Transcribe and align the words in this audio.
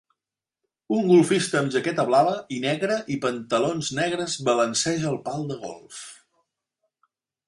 Un 0.99 1.03
golfista 1.09 1.57
amb 1.59 1.73
jaqueta 1.75 2.05
blava 2.07 2.31
i 2.57 2.57
negra 2.63 2.95
i 3.15 3.17
pantalons 3.25 3.91
negres 3.99 4.39
balanceja 4.47 5.07
el 5.13 5.21
pal 5.29 5.45
de 5.53 5.59
golf. 5.67 6.01